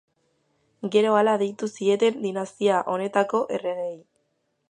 Gero 0.95 1.11
hala 1.17 1.35
deitu 1.41 1.69
zieten 1.75 2.17
dinastia 2.25 2.81
honetako 2.95 3.45
erregeei. 3.59 3.95